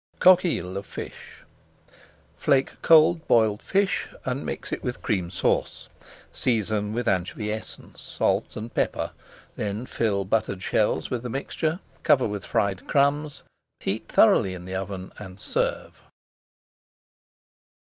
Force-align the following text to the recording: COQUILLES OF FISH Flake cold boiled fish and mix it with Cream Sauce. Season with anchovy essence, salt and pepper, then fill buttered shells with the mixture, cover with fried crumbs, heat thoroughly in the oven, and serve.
COQUILLES 0.17 0.77
OF 0.77 0.85
FISH 0.87 1.43
Flake 2.35 2.71
cold 2.81 3.27
boiled 3.27 3.61
fish 3.61 4.07
and 4.25 4.43
mix 4.43 4.71
it 4.71 4.83
with 4.83 5.03
Cream 5.03 5.29
Sauce. 5.29 5.89
Season 6.33 6.91
with 6.91 7.07
anchovy 7.07 7.51
essence, 7.51 8.01
salt 8.01 8.55
and 8.55 8.73
pepper, 8.73 9.11
then 9.57 9.85
fill 9.85 10.25
buttered 10.25 10.63
shells 10.63 11.11
with 11.11 11.21
the 11.21 11.29
mixture, 11.29 11.79
cover 12.01 12.25
with 12.27 12.47
fried 12.47 12.87
crumbs, 12.87 13.43
heat 13.79 14.07
thoroughly 14.07 14.55
in 14.55 14.65
the 14.65 14.73
oven, 14.73 15.13
and 15.19 15.39
serve. 15.39 16.01